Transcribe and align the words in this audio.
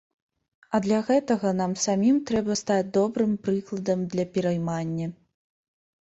А 0.75 0.77
для 0.85 0.99
гэтага 1.09 1.49
нам 1.57 1.73
самім 1.85 2.15
трэба 2.29 2.55
стаць 2.61 2.93
добрым 2.97 3.35
прыкладам 3.47 3.99
для 4.15 4.25
пераймання. 4.39 5.07